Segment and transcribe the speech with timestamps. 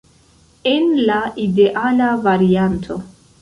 [0.71, 2.99] En la ideala varianto.